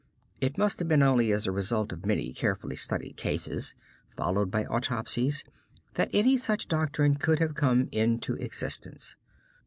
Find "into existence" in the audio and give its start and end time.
7.91-9.15